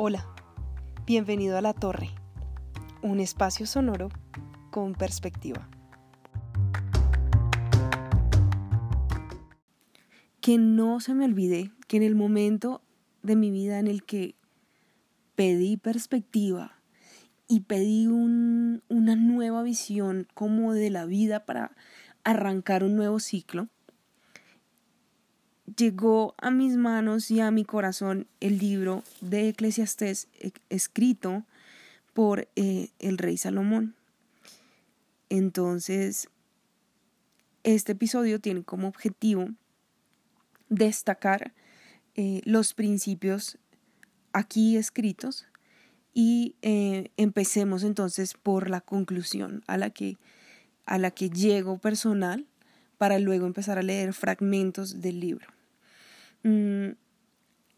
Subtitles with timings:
[0.00, 0.28] Hola,
[1.06, 2.10] bienvenido a La Torre,
[3.02, 4.10] un espacio sonoro
[4.70, 5.68] con perspectiva.
[10.40, 12.80] Que no se me olvide que en el momento
[13.24, 14.36] de mi vida en el que
[15.34, 16.80] pedí perspectiva
[17.48, 21.72] y pedí una nueva visión como de la vida para
[22.22, 23.66] arrancar un nuevo ciclo,
[25.76, 31.44] llegó a mis manos y a mi corazón el libro de Eclesiastés eh, escrito
[32.12, 33.94] por eh, el rey Salomón.
[35.28, 36.28] Entonces,
[37.64, 39.48] este episodio tiene como objetivo
[40.68, 41.52] destacar
[42.14, 43.58] eh, los principios
[44.32, 45.46] aquí escritos
[46.14, 50.16] y empecemos entonces por la conclusión a la que
[50.84, 52.46] a la que llego personal
[52.96, 55.46] para luego empezar a leer fragmentos del libro.
[56.42, 56.90] Mm,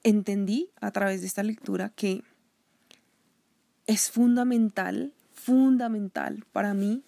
[0.03, 2.23] entendí a través de esta lectura que
[3.87, 7.03] es fundamental, fundamental para mí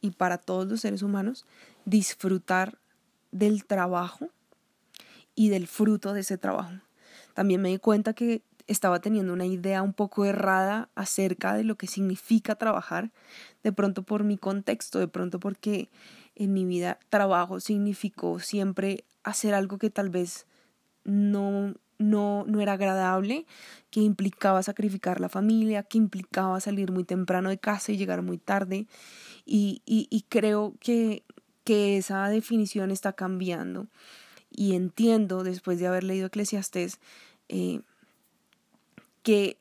[0.00, 1.46] y para todos los seres humanos
[1.84, 2.78] disfrutar
[3.30, 4.28] del trabajo
[5.34, 6.72] y del fruto de ese trabajo.
[7.34, 11.76] También me di cuenta que estaba teniendo una idea un poco errada acerca de lo
[11.76, 13.12] que significa trabajar,
[13.62, 15.88] de pronto por mi contexto, de pronto porque
[16.34, 20.46] en mi vida trabajo significó siempre hacer algo que tal vez
[21.06, 23.46] no, no, no era agradable,
[23.90, 28.38] que implicaba sacrificar la familia, que implicaba salir muy temprano de casa y llegar muy
[28.38, 28.86] tarde.
[29.46, 31.22] Y, y, creo que,
[31.64, 33.86] que esa definición está cambiando.
[34.50, 36.98] Y entiendo, después de haber leído Eclesiastés,
[37.48, 37.80] eh,
[39.22, 39.58] que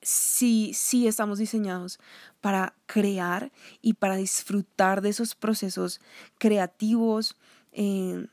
[0.00, 1.98] sí, sí estamos diseñados
[2.40, 3.52] para crear
[3.82, 6.00] y para disfrutar de esos procesos
[6.38, 7.36] creativos,
[7.72, 8.26] eh,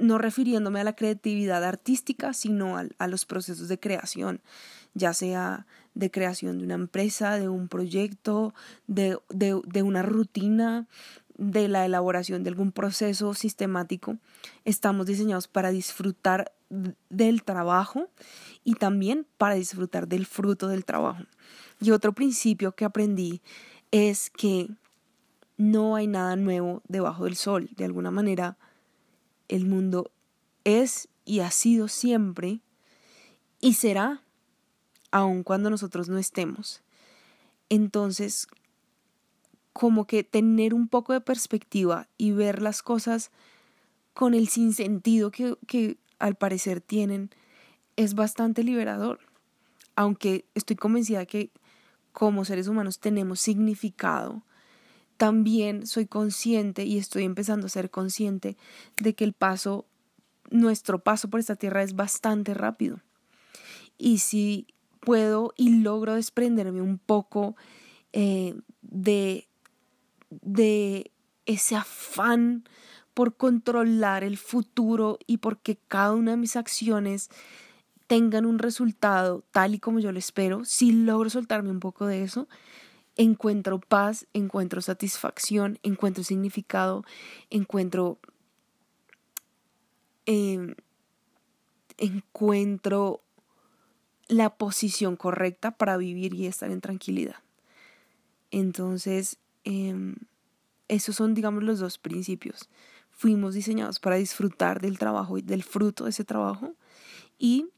[0.00, 4.40] no refiriéndome a la creatividad artística, sino a, los procesos de creación,
[4.94, 8.54] ya sea de creación de una empresa, de un proyecto,
[8.86, 10.86] de, de, una rutina,
[11.36, 14.18] de la elaboración de algún proceso sistemático.
[14.64, 16.52] Estamos diseñados para disfrutar
[17.10, 18.08] del trabajo
[18.64, 21.24] y también para disfrutar del fruto del trabajo.
[21.80, 23.42] Y otro principio que aprendí
[23.90, 24.70] es que
[25.56, 27.68] no hay nada nuevo debajo del sol.
[27.76, 28.56] De alguna manera,
[29.54, 30.10] el mundo
[30.64, 32.60] es y ha sido siempre
[33.60, 34.22] y será
[35.10, 36.82] aun cuando nosotros no estemos.
[37.68, 38.48] Entonces,
[39.72, 43.30] como que tener un poco de perspectiva y ver las cosas
[44.14, 47.30] con el sinsentido que, que al parecer tienen
[47.96, 49.20] es bastante liberador.
[49.96, 51.50] Aunque estoy convencida que
[52.12, 54.42] como seres humanos tenemos significado
[55.22, 58.56] también soy consciente y estoy empezando a ser consciente
[58.96, 59.86] de que el paso,
[60.50, 62.98] nuestro paso por esta tierra es bastante rápido.
[63.96, 64.66] Y si
[64.98, 67.54] puedo y logro desprenderme un poco
[68.12, 69.46] eh, de,
[70.28, 71.12] de
[71.46, 72.64] ese afán
[73.14, 77.30] por controlar el futuro y porque cada una de mis acciones
[78.08, 82.24] tengan un resultado tal y como yo lo espero, si logro soltarme un poco de
[82.24, 82.48] eso,
[83.16, 87.04] encuentro paz, encuentro satisfacción, encuentro significado,
[87.50, 88.18] encuentro...
[90.24, 90.74] Em,
[91.98, 93.22] encuentro
[94.28, 97.36] la posición correcta para vivir y estar en tranquilidad.
[98.50, 100.16] Entonces, em,
[100.88, 102.68] esos son, digamos, los dos principios.
[103.10, 106.74] Fuimos diseñados para disfrutar del trabajo y del fruto de ese trabajo
[107.38, 107.68] y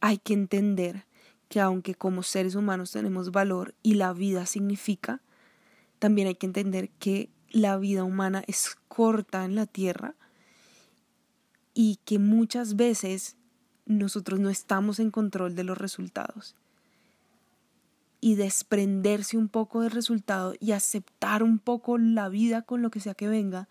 [0.00, 1.06] hay que entender
[1.52, 5.20] que aunque como seres humanos tenemos valor y la vida significa,
[5.98, 10.14] también hay que entender que la vida humana es corta en la tierra
[11.74, 13.36] y que muchas veces
[13.84, 16.56] nosotros no estamos en control de los resultados.
[18.22, 23.00] Y desprenderse un poco del resultado y aceptar un poco la vida con lo que
[23.00, 23.68] sea que venga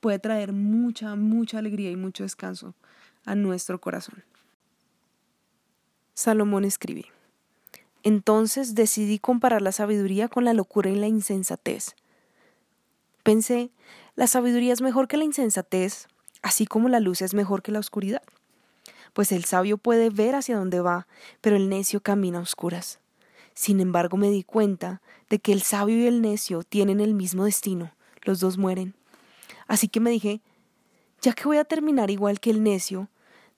[0.00, 2.74] puede traer mucha, mucha alegría y mucho descanso
[3.24, 4.24] a nuestro corazón.
[6.16, 7.06] Salomón escribe,
[8.04, 11.96] Entonces decidí comparar la sabiduría con la locura y la insensatez.
[13.24, 13.70] Pensé,
[14.14, 16.06] la sabiduría es mejor que la insensatez,
[16.40, 18.22] así como la luz es mejor que la oscuridad.
[19.12, 21.08] Pues el sabio puede ver hacia dónde va,
[21.40, 23.00] pero el necio camina a oscuras.
[23.52, 27.44] Sin embargo, me di cuenta de que el sabio y el necio tienen el mismo
[27.44, 27.90] destino,
[28.22, 28.94] los dos mueren.
[29.66, 30.42] Así que me dije,
[31.22, 33.08] ya que voy a terminar igual que el necio,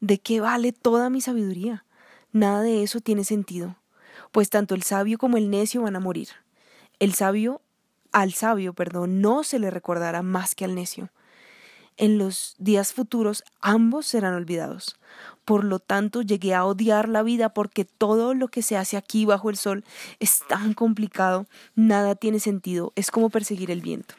[0.00, 1.84] ¿de qué vale toda mi sabiduría?
[2.36, 3.76] Nada de eso tiene sentido,
[4.30, 6.28] pues tanto el sabio como el necio van a morir.
[6.98, 7.62] El sabio,
[8.12, 11.08] al sabio, perdón, no se le recordará más que al necio.
[11.96, 14.98] en los días futuros ambos serán olvidados.
[15.46, 19.24] Por lo tanto, llegué a odiar la vida porque todo lo que se hace aquí
[19.24, 19.82] bajo el sol
[20.20, 24.14] es tan complicado, nada tiene sentido, es como perseguir el viento.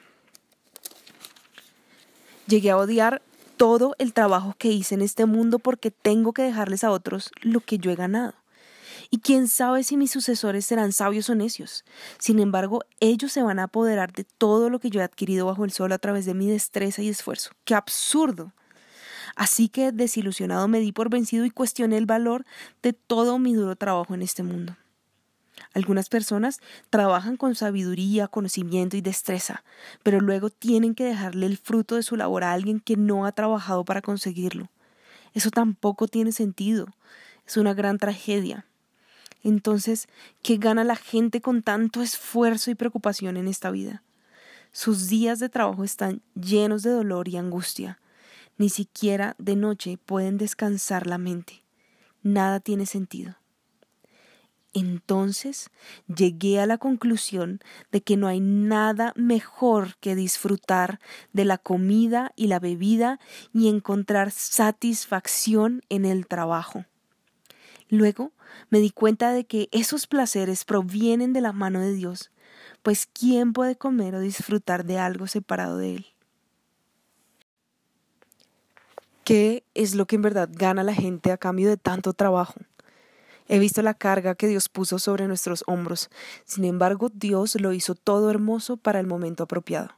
[2.48, 3.22] Llegué a odiar
[3.58, 7.60] todo el trabajo que hice en este mundo porque tengo que dejarles a otros lo
[7.60, 8.36] que yo he ganado.
[9.10, 11.86] Y quién sabe si mis sucesores serán sabios o necios.
[12.20, 15.66] Sin embargo, ellos se van a apoderar de todo lo que yo he adquirido bajo
[15.66, 17.52] el sol a través de mi destreza y esfuerzo.
[17.64, 18.54] ¡Qué absurdo!
[19.36, 22.46] Así que desilusionado me di por vencido y cuestioné el valor
[22.82, 24.76] de todo mi duro trabajo en este mundo.
[25.74, 26.60] Algunas personas
[26.90, 29.64] trabajan con sabiduría, conocimiento y destreza,
[30.04, 33.32] pero luego tienen que dejarle el fruto de su labor a alguien que no ha
[33.32, 34.70] trabajado para conseguirlo.
[35.34, 36.88] Eso tampoco tiene sentido.
[37.46, 38.66] Es una gran tragedia.
[39.44, 40.08] Entonces,
[40.42, 44.04] ¿qué gana la gente con tanto esfuerzo y preocupación en esta vida?
[44.72, 48.00] Sus días de trabajo están llenos de dolor y angustia.
[48.58, 51.64] Ni siquiera de noche pueden descansar la mente.
[52.24, 53.36] Nada tiene sentido.
[54.80, 55.72] Entonces
[56.06, 61.00] llegué a la conclusión de que no hay nada mejor que disfrutar
[61.34, 63.20] de la comida y la bebida
[63.52, 66.86] y encontrar satisfacción en el trabajo.
[67.90, 68.34] Luego
[68.70, 72.30] me di cuenta de que esos placeres provienen de la mano de Dios,
[72.84, 76.06] pues ¿quién puede comer o disfrutar de algo separado de Él?
[79.24, 82.60] ¿Qué es lo que en verdad gana la gente a cambio de tanto trabajo?
[83.48, 86.10] He visto la carga que Dios puso sobre nuestros hombros.
[86.46, 89.90] Sin embargo, Dios lo hizo todo hermoso para el momento apropiado.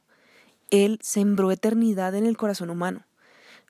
[0.69, 3.05] Él sembró eternidad en el corazón humano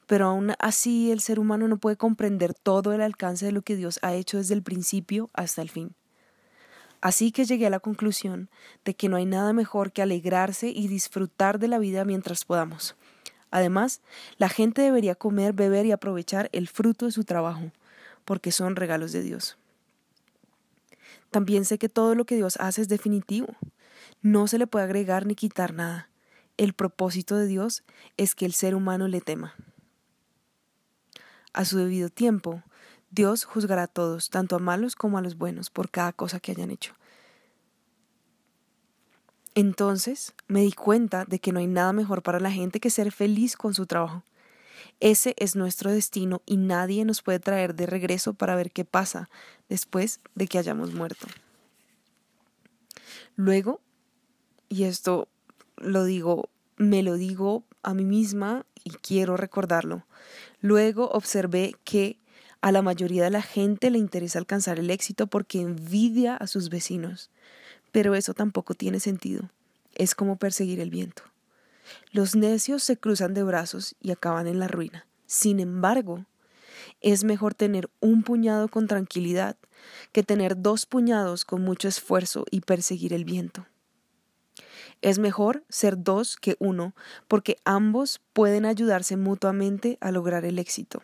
[0.10, 3.76] pero aún así el ser humano no puede comprender todo el alcance de lo que
[3.76, 5.94] Dios ha hecho desde el principio hasta el fin.
[7.00, 8.50] Así que llegué a la conclusión
[8.86, 12.96] de que no hay nada mejor que alegrarse y disfrutar de la vida mientras podamos.
[13.52, 14.02] Además,
[14.40, 17.72] la gente debería comer, beber y aprovechar el fruto de su trabajo,
[18.26, 19.60] porque son regalos de Dios.
[21.32, 23.48] También sé que todo lo que Dios hace es definitivo.
[24.22, 26.10] No se le puede agregar ni quitar nada.
[26.58, 27.84] El propósito de Dios
[28.18, 29.56] es que el ser humano le tema.
[31.54, 32.64] A su debido tiempo,
[33.12, 36.52] Dios juzgará a todos, tanto a malos como a los buenos, por cada cosa que
[36.52, 36.94] hayan hecho.
[39.56, 43.12] Entonces me di cuenta de que no hay nada mejor para la gente que ser
[43.12, 44.24] feliz con su trabajo.
[45.00, 49.30] Ese es nuestro destino y nadie nos puede traer de regreso para ver qué pasa
[49.70, 51.28] después de que hayamos muerto.
[53.36, 53.82] Luego,
[54.68, 55.28] y esto
[55.78, 60.06] lo digo, me lo digo a mí misma y quiero recordarlo,
[60.62, 62.18] Luego observé que
[62.62, 66.70] a la mayoría de la gente le interesa alcanzar el éxito porque envidia a sus
[66.70, 67.30] vecinos.
[67.92, 69.50] Pero eso tampoco tiene sentido.
[69.96, 71.24] Es como perseguir el viento.
[72.12, 75.06] Los necios se cruzan de brazos y acaban en la ruina.
[75.26, 76.26] Sin embargo,
[77.02, 79.58] es mejor tener un puñado con tranquilidad
[80.12, 83.66] que tener dos puñados con mucho esfuerzo y perseguir el viento.
[85.02, 86.94] Es mejor ser dos que uno,
[87.28, 91.04] porque ambos pueden ayudarse mutuamente a lograr el éxito.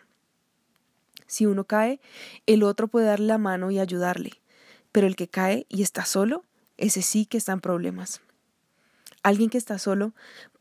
[1.26, 2.00] Si uno cae,
[2.46, 4.32] el otro puede darle la mano y ayudarle,
[4.92, 6.44] pero el que cae y está solo,
[6.76, 8.20] ese sí que está en problemas.
[9.22, 10.12] Alguien que está solo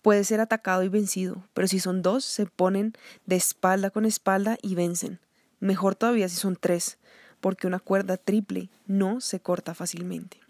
[0.05, 2.93] puede ser atacado y vencido, pero si son dos, se ponen
[3.25, 5.19] de espalda con espalda y vencen.
[5.59, 6.99] Mejor todavía si son tres,
[7.41, 10.45] porque una cuerda triple no se corta fácilmente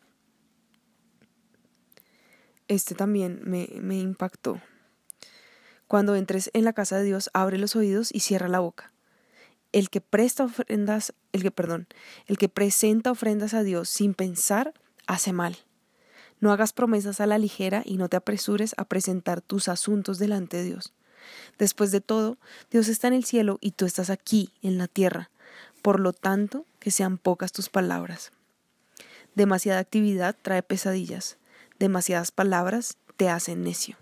[2.68, 4.62] este también me, impactó.
[5.88, 8.91] Cuando entres en la casa de Dios, abre los oídos y cierra la boca.
[9.72, 11.88] El que presta ofrendas, el que, perdón,
[12.27, 14.74] el que presenta ofrendas a Dios sin pensar,
[15.06, 15.58] hace mal.
[16.46, 20.58] No hagas promesas a la ligera y no te apresures a presentar tus asuntos delante
[20.58, 20.94] de Dios.
[21.58, 22.38] Después de todo,
[22.70, 25.32] Dios está en el cielo y tú estás aquí, en la tierra.
[25.82, 28.32] Por lo tanto, que sean pocas tus palabras.
[29.34, 31.38] Demasiada actividad trae pesadillas.
[31.80, 33.98] Demasiadas palabras te hacen necio.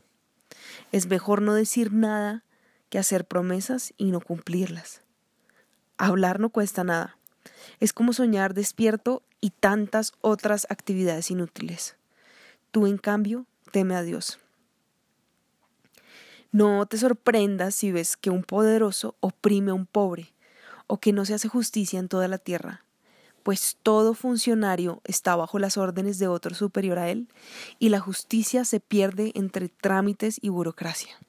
[0.92, 2.44] Es mejor no decir nada
[2.90, 5.00] que hacer promesas y no cumplirlas.
[5.98, 7.18] Hablar no cuesta nada.
[7.80, 11.96] Es como soñar despierto y tantas otras actividades inútiles.
[12.74, 14.39] Tú, en cambio, teme a Dios.
[16.51, 20.34] No te sorprendas si ves que un poderoso oprime a un pobre
[20.88, 22.84] o que no se hace justicia en toda la tierra
[23.44, 27.27] pues todo funcionario está bajo las órdenes de otro superior a él
[27.77, 31.20] y la justicia se pierde entre trámites y burocracia.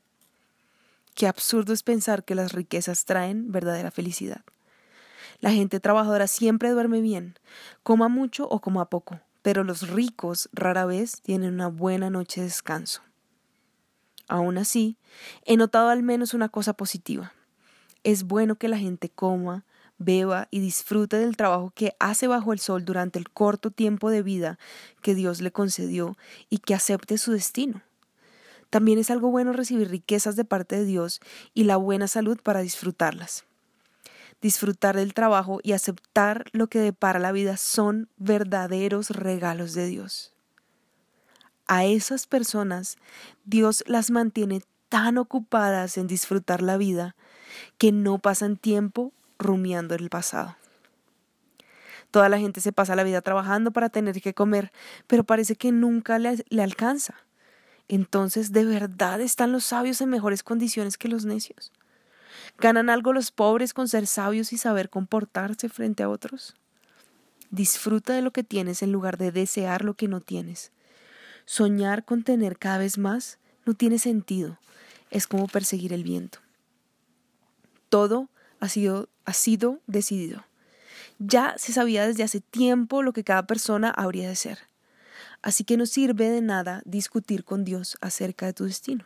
[1.15, 4.45] Qué absurdo es pensar que las riquezas traen verdadera felicidad.
[5.41, 7.35] La gente trabajadora siempre duerme bien,
[7.83, 12.47] coma mucho o coma poco, pero los ricos rara vez tienen una buena noche de
[12.47, 13.03] descanso.
[14.27, 14.97] Aún así,
[15.45, 17.35] he notado al menos una cosa positiva.
[18.05, 19.67] Es bueno que la gente coma,
[19.99, 24.23] beba y disfrute del trabajo que hace bajo el sol durante el corto tiempo de
[24.23, 24.59] vida
[25.03, 26.17] que Dios le concedió
[26.49, 27.83] y que acepte su destino.
[28.71, 31.21] También es algo bueno recibir riquezas de parte de Dios
[31.53, 33.45] y la buena salud para disfrutarlas.
[34.45, 40.35] Disfrutar del trabajo y aceptar lo que depara la vida son verdaderos regalos de Dios.
[41.67, 42.99] A esas personas
[43.47, 44.61] Dios las mantiene
[44.91, 47.17] tan ocupadas en disfrutar la vida
[47.79, 50.59] que no pasan tiempo rumiando el pasado.
[52.11, 54.73] Toda la gente se pasa la vida trabajando para tener que comer,
[55.07, 57.15] pero parece que nunca le, le, alcanza.
[57.89, 61.73] Entonces, ¿de verdad están los sabios en mejores condiciones que los necios?
[62.59, 66.55] ¿Ganan algo los pobres con ser sabios y saber comportarse frente a otros?
[67.51, 70.73] Disfruta de lo que tienes en lugar de desear lo que no tienes.
[71.45, 74.59] Soñar con tener cada vez más no tiene sentido.
[75.11, 76.39] Es como perseguir el viento.
[77.89, 78.29] Todo
[78.61, 80.45] ha sido, ha sido decidido.
[81.19, 84.59] Ya se sabía desde hace tiempo lo que cada persona habría de ser.
[85.43, 89.05] Así que no sirve de nada discutir con Dios acerca de tu destino.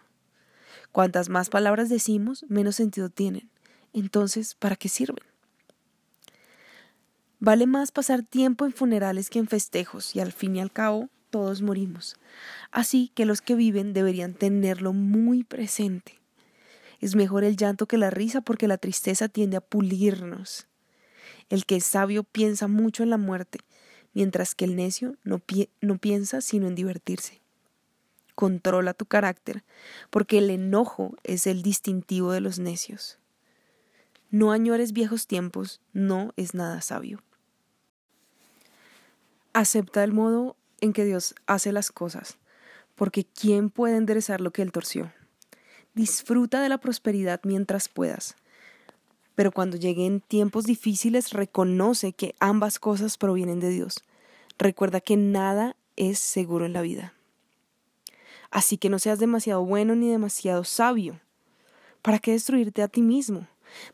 [0.92, 3.50] Cuantas más palabras decimos, menos sentido tienen.
[3.92, 5.24] Entonces, ¿para qué sirven?
[7.40, 11.08] Vale más pasar tiempo en funerales que en festejos, y al fin y al cabo,
[11.30, 12.16] todos morimos.
[12.70, 16.18] Así que los que viven deberían tenerlo muy presente.
[17.00, 20.66] Es mejor el llanto que la risa porque la tristeza tiende a pulirnos.
[21.48, 23.60] El que es sabio piensa mucho en la muerte,
[24.14, 25.40] mientras que el necio no,
[25.80, 27.40] no piensa sino en divertirse.
[28.38, 29.64] Controla tu carácter,
[30.10, 33.18] porque el enojo es el distintivo de los necios.
[34.30, 37.20] No añores viejos tiempos, no es nada sabio.
[39.54, 42.38] Acepta el modo en que Dios hace las cosas,
[42.94, 45.10] porque ¿quién puede enderezar lo que Él torció?
[45.94, 48.36] Disfruta de la prosperidad mientras puedas,
[49.34, 54.04] pero cuando lleguen tiempos difíciles reconoce que ambas cosas provienen de Dios.
[54.58, 57.17] Recuerda que nada es seguro en la vida.
[58.50, 61.20] Así que no seas demasiado bueno ni demasiado sabio.
[62.02, 63.46] ¿Para qué destruirte a ti mismo?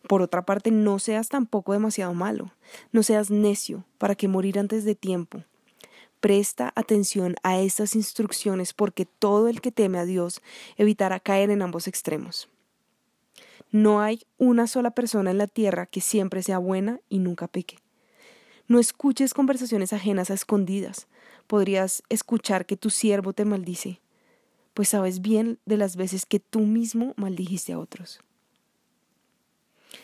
[0.09, 2.53] Por otra parte, no seas tampoco demasiado malo.
[2.93, 5.43] No seas necio para que morir antes de tiempo.
[6.21, 10.41] Presta atención a estas instrucciones porque todo el que teme a Dios
[10.77, 12.49] evitará caer en ambos extremos.
[13.71, 17.79] No hay una sola persona en la tierra que siempre sea buena y nunca peque.
[18.69, 21.09] No escuches conversaciones ajenas a escondidas.
[21.47, 24.01] Podrías escuchar que tu siervo te maldice,
[24.75, 28.21] pues sabes bien de las veces que tú mismo maldijiste a otros.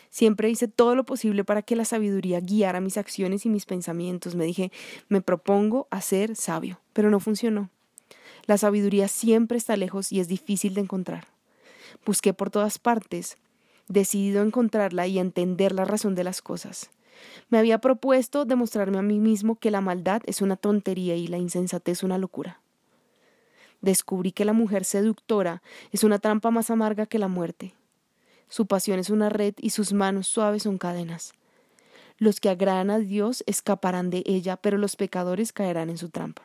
[0.09, 4.35] Siempre hice todo lo posible para que la sabiduría guiara mis acciones y mis pensamientos.
[4.35, 4.71] Me dije,
[5.07, 7.69] me propongo a ser sabio, pero no funcionó.
[8.45, 11.27] La sabiduría siempre está lejos y es difícil de encontrar.
[12.05, 13.37] Busqué por todas partes,
[13.87, 16.89] decidido a encontrarla y a entender la razón de las cosas.
[17.49, 21.37] Me había propuesto demostrarme a mí mismo que la maldad es una tontería y la
[21.37, 22.60] insensatez una locura.
[23.81, 25.61] Descubrí que la mujer seductora
[25.91, 27.73] es una trampa más amarga que la muerte.
[28.47, 31.33] Su pasión es una red y sus manos suaves son cadenas.
[32.17, 36.43] Los que agradan a Dios escaparán de ella, pero los pecadores caerán en su trampa.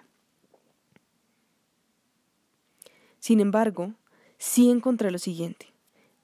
[3.19, 3.93] Sin embargo,
[4.39, 5.73] sí encontré lo siguiente.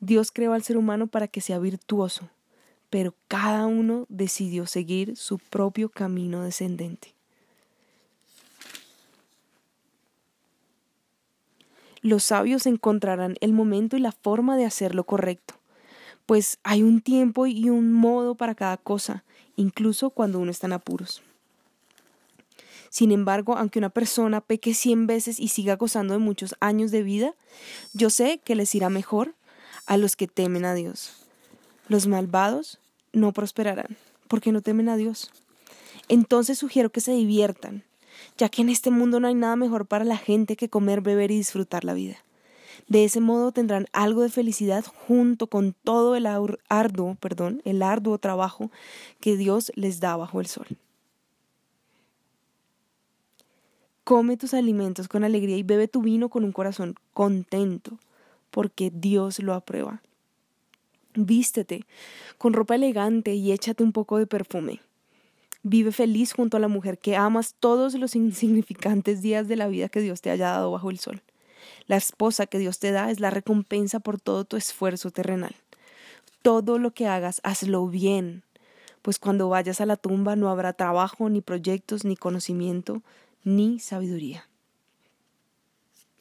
[0.01, 2.31] Dios creó al ser humano para que sea virtuoso,
[2.91, 7.12] pero cada uno decidió seguir su propio camino descendente.
[12.03, 15.55] Los sabios encontrarán el momento y la forma de hacer lo correcto
[16.27, 19.25] pues hay un tiempo y un modo para cada cosa,
[19.57, 21.23] incluso cuando uno está en apuros.
[22.91, 27.03] Sin embargo, aunque una persona peque cien veces y siga gozando de muchos años de
[27.03, 27.35] vida,
[27.95, 29.35] yo sé que les irá mejor
[29.87, 31.25] a los que temen a Dios.
[31.89, 32.79] Los malvados
[33.13, 33.97] no prosperarán,
[34.29, 35.31] porque no temen a Dios.
[36.09, 37.83] Entonces sugiero que se diviertan,
[38.37, 41.31] ya que en este mundo no hay nada mejor para la gente que comer, beber
[41.31, 42.17] y disfrutar la vida.
[42.89, 48.19] De ese modo tendrán algo de felicidad junto con todo el arduo, perdón, el arduo
[48.19, 48.71] trabajo
[49.21, 50.67] que Dios les da bajo el sol.
[54.05, 57.99] Come tus alimentos con alegría y bebe tu vino con un corazón contento,
[58.51, 60.03] porque Dios lo aprueba.
[61.15, 61.87] Vístete
[62.37, 64.81] con ropa elegante y échate un poco de perfume.
[65.63, 69.89] Vive feliz junto a la mujer que amas todos los insignificantes días de la vida
[69.89, 71.23] que Dios te haya dado bajo el sol.
[71.87, 75.55] La esposa que Dios te da es la recompensa por todo tu esfuerzo terrenal.
[76.43, 78.43] Todo lo que hagas, hazlo bien,
[79.03, 83.03] pues cuando vayas a la tumba no habrá trabajo, ni proyectos, ni conocimiento,
[83.45, 84.49] ni sabiduría.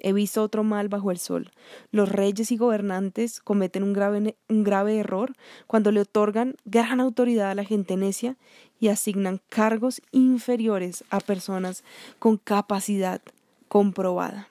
[0.03, 1.51] He visto otro mal bajo el sol.
[1.91, 5.35] Los reyes y gobernantes cometen un grave, un grave error
[5.67, 8.35] cuando le otorgan gran autoridad a la gente necia
[8.79, 11.83] y asignan cargos inferiores a personas
[12.17, 13.21] con capacidad
[13.67, 14.47] comprobada.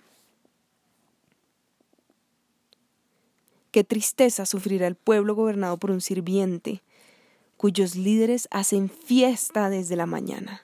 [3.73, 6.83] Qué tristeza sufrirá el pueblo gobernado por un sirviente,
[7.57, 10.63] cuyos líderes hacen fiesta desde la mañana.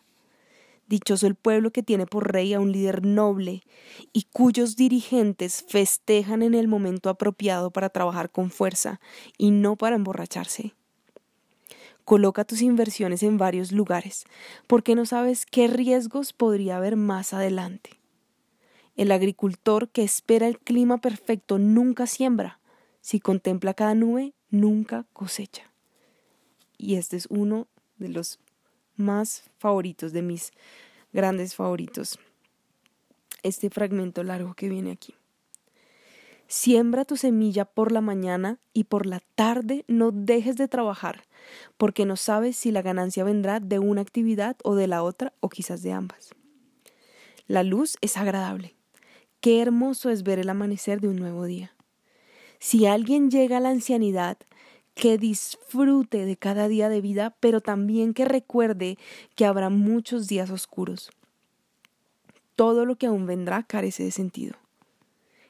[0.87, 3.63] Dichoso el pueblo que tiene por rey a un líder noble
[4.13, 9.01] y cuyos dirigentes festejan en el momento apropiado para trabajar con fuerza
[9.37, 10.75] y no para emborracharse.
[12.05, 14.27] Coloca tus inversiones en varios lugares,
[14.69, 17.99] porque no sabes qué riesgos podría haber más adelante.
[18.95, 22.61] El agricultor que espera el clima perfecto nunca siembra.
[23.01, 25.73] Si contempla cada nube, nunca cosecha.
[26.79, 27.67] Y este es uno
[27.99, 28.39] de los
[28.97, 30.53] más favoritos, de mis
[31.13, 32.19] grandes favoritos.
[33.43, 35.15] Este fragmento largo que viene aquí.
[36.49, 41.25] Siembra tu semilla por la mañana y por la tarde no dejes de trabajar,
[41.77, 45.49] porque no sabes si la ganancia vendrá de una actividad o de la otra, o
[45.49, 46.31] quizás de ambas.
[47.49, 48.77] La luz es agradable.
[49.41, 51.75] Qué hermoso es ver el amanecer de un nuevo día.
[52.59, 54.39] Si alguien llega a la ancianidad,
[54.97, 58.97] que disfrute de cada día de vida, pero también que recuerde
[59.35, 61.11] que habrá muchos días oscuros.
[62.57, 64.57] Todo lo que aún vendrá carece de sentido.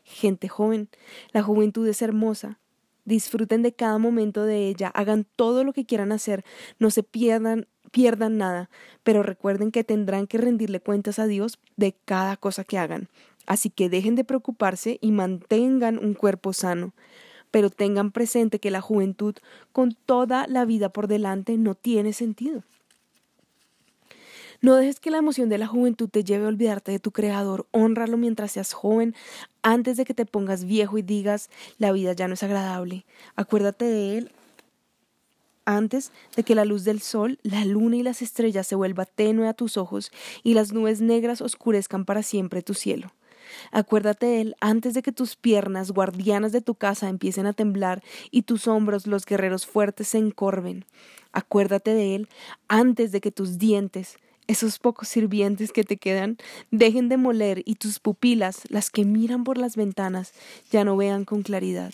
[0.02, 0.88] Gente joven,
[1.30, 2.58] la juventud es hermosa.
[3.04, 6.44] Disfruten de cada momento de ella, hagan todo lo que quieran hacer,
[6.80, 8.68] no se pierdan, pierdan nada,
[9.04, 13.08] pero recuerden que tendrán que rendirle cuentas a Dios de cada cosa que hagan.
[13.46, 16.94] Así que dejen de preocuparse y mantengan un cuerpo sano
[17.50, 19.36] pero tengan presente que la juventud
[19.72, 22.62] con toda la vida por delante no tiene sentido.
[24.62, 27.66] No dejes que la emoción de la juventud te lleve a olvidarte de tu Creador.
[27.72, 29.14] Honralo mientras seas joven,
[29.62, 33.04] antes de que te pongas viejo y digas, la vida ya no es agradable.
[33.36, 34.32] Acuérdate de Él
[35.66, 39.48] antes de que la luz del sol, la luna y las estrellas se vuelva tenue
[39.48, 43.12] a tus ojos y las nubes negras oscurezcan para siempre tu cielo.
[43.72, 48.02] Acuérdate de él antes de que tus piernas, guardianas de tu casa, empiecen a temblar
[48.30, 50.84] y tus hombros, los guerreros fuertes, se encorven.
[51.32, 52.28] Acuérdate de él
[52.68, 56.38] antes de que tus dientes, esos pocos sirvientes que te quedan,
[56.70, 60.32] dejen de moler y tus pupilas, las que miran por las ventanas,
[60.70, 61.90] ya no vean con claridad.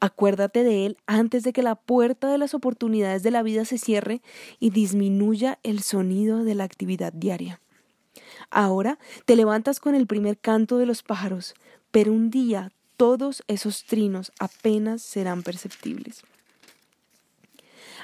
[0.00, 3.78] Acuérdate de él antes de que la puerta de las oportunidades de la vida se
[3.78, 4.22] cierre
[4.60, 7.60] y disminuya el sonido de la actividad diaria.
[8.50, 11.54] Ahora te levantas con el primer canto de los pájaros,
[11.90, 16.22] pero un día todos esos trinos apenas serán perceptibles.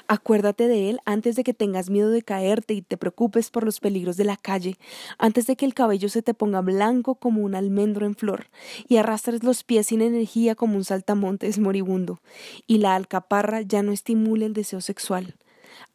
[0.07, 3.79] Acuérdate de él antes de que tengas miedo de caerte y te preocupes por los
[3.79, 4.77] peligros de la calle,
[5.17, 8.47] antes de que el cabello se te ponga blanco como un almendro en flor
[8.87, 12.19] y arrastres los pies sin energía como un saltamontes moribundo
[12.67, 15.35] y la alcaparra ya no estimule el deseo sexual.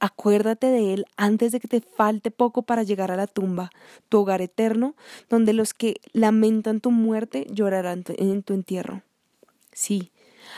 [0.00, 3.70] Acuérdate de Él antes de que te falte poco para llegar a la tumba,
[4.08, 4.94] tu hogar eterno,
[5.28, 9.02] donde los que lamentan tu muerte llorarán en tu entierro.
[9.72, 10.12] Sí,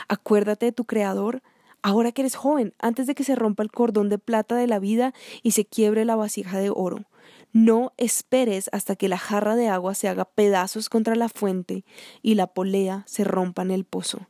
[0.07, 1.41] acuérdate de tu Creador
[1.81, 4.79] ahora que eres joven, antes de que se rompa el cordón de plata de la
[4.79, 7.05] vida y se quiebre la vasija de oro.
[7.51, 11.85] No esperes hasta que la jarra de agua se haga pedazos contra la fuente
[12.21, 14.27] y la polea se rompa en el pozo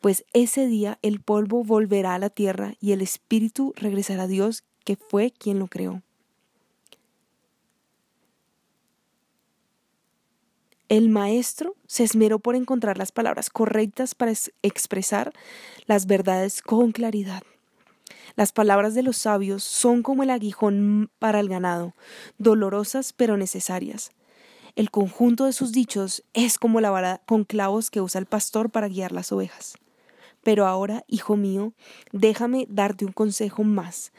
[0.00, 4.64] pues ese día el polvo volverá a la tierra y el espíritu regresará a Dios,
[4.84, 6.02] que fue quien lo creó.
[10.88, 14.32] El maestro se esmeró por encontrar las palabras correctas para
[14.62, 15.32] expresar
[15.86, 17.42] las verdades con claridad.
[18.36, 21.94] Las palabras de los sabios son como el aguijón para el ganado,
[22.38, 24.10] dolorosas pero necesarias.
[24.76, 28.70] El conjunto de sus dichos es como la vara con clavos que usa el pastor
[28.70, 29.74] para guiar las ovejas.
[30.46, 31.72] Pero ahora, hijo mío,
[32.12, 34.12] déjame darte un consejo más.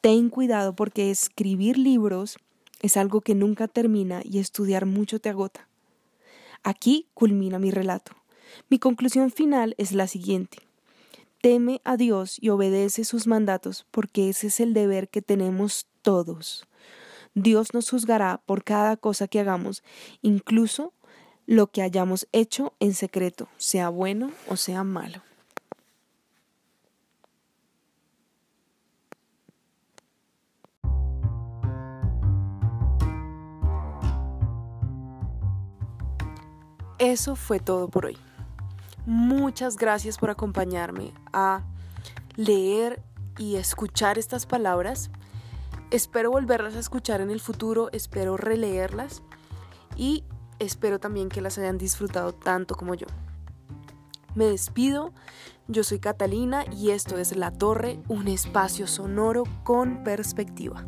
[0.00, 2.38] Ten cuidado porque escribir libros
[2.80, 5.68] es algo que nunca termina y estudiar mucho te agota.
[6.62, 8.12] Aquí culmina mi relato.
[8.70, 10.56] Mi conclusión final es la siguiente.
[11.42, 16.66] Teme a Dios y obedece sus mandatos porque ese es el deber que tenemos todos.
[17.34, 19.82] Dios nos juzgará por cada cosa que hagamos,
[20.22, 20.94] incluso
[21.44, 25.20] lo que hayamos hecho en secreto, sea bueno o sea malo.
[37.04, 38.16] Eso fue todo por hoy.
[39.06, 41.62] Muchas gracias por acompañarme a
[42.36, 43.02] leer
[43.38, 45.10] y escuchar estas palabras.
[45.90, 49.22] Espero volverlas a escuchar en el futuro, espero releerlas
[49.96, 50.24] y
[50.58, 53.06] Espero también que las hayan disfrutado tanto como yo.
[54.34, 55.12] Me despido,
[55.68, 60.84] yo soy Catalina y esto es La Torre, un espacio sonoro con perspectiva.